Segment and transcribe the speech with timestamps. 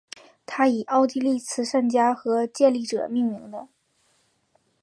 [0.47, 3.67] 它以奥地利慈善家和建立者命名的。